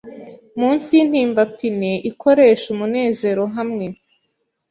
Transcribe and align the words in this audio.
Munsi 0.59 0.89
yintimbapine 0.97 1.91
Ikoresha 2.09 2.65
umunezero 2.73 3.43
hamwe 3.55 3.85